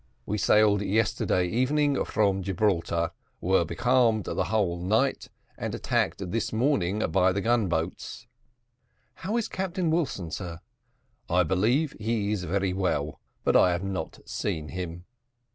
[0.25, 5.27] We sailed yesterday evening from Gibraltar, were becalmed the whole night,
[5.59, 8.25] and attacked this morning by the gun boats."
[9.13, 10.59] "How is Captain Wilson, sir?"
[11.29, 15.05] "I believe he is very well, but I have not seen him."